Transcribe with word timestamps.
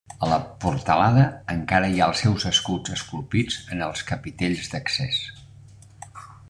A 0.25 0.27
la 0.29 0.37
portalada 0.63 1.25
encara 1.55 1.91
hi 1.91 2.01
ha 2.03 2.07
els 2.13 2.23
seus 2.25 2.47
escuts 2.53 2.95
esculpits 2.97 3.61
en 3.77 3.85
els 3.89 4.05
capitells 4.13 4.73
d'accés. 4.75 5.23